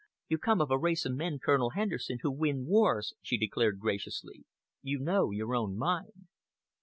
[0.29, 4.45] "You come of a race of men, Colonel Henderson, who win wars," she declared graciously.
[4.81, 6.25] "You know your own mind."